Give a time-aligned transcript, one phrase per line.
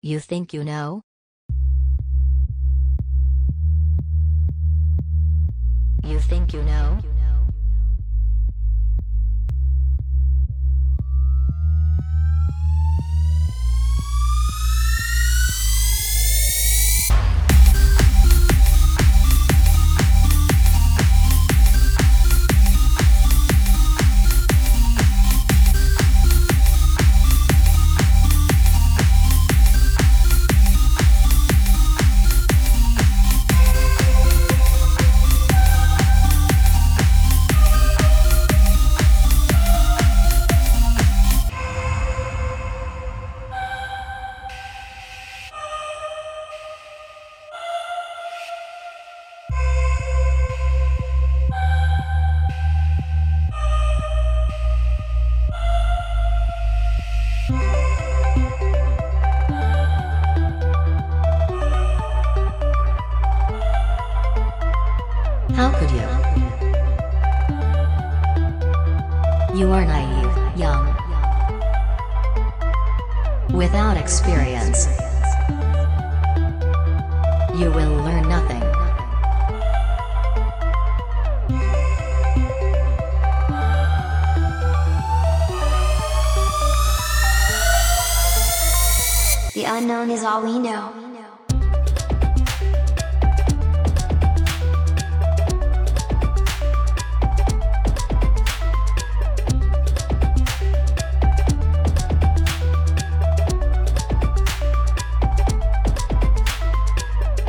[0.00, 1.02] You think you know?
[6.04, 7.00] You think you know?
[65.58, 66.06] How could you?
[69.58, 70.86] You are naive, young,
[73.52, 74.86] without experience.
[77.58, 78.60] You will learn nothing.
[89.54, 91.07] The unknown is all we know.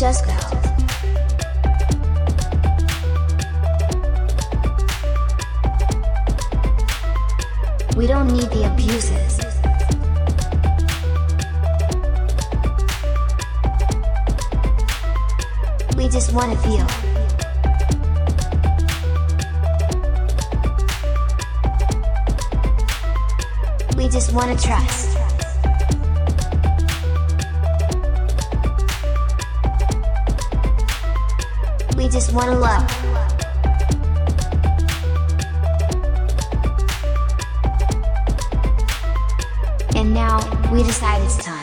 [0.00, 0.32] Just go.
[7.98, 9.40] We don't need the abuses.
[15.98, 16.86] We just want to feel.
[23.98, 25.29] We just want to trust.
[32.00, 32.82] We just want to love.
[39.94, 40.40] And now,
[40.72, 41.59] we decide it's time.